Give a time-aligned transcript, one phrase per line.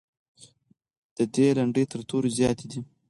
[1.17, 2.81] د دې لنډۍ تر تورې زیاتې وې.